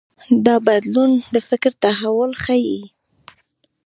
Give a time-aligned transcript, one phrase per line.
[0.45, 2.81] دا بدلون د فکر تحول ښيي.